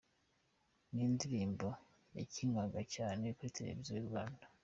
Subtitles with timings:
[0.93, 1.67] Ni indirimbo
[2.17, 4.45] yakinwaga cyane kuri Televiziyo y’u Rwanda.